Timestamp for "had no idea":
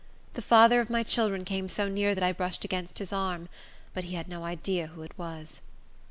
4.15-4.87